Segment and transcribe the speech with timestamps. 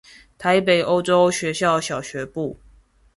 [0.39, 2.57] 臺北歐洲學校小學部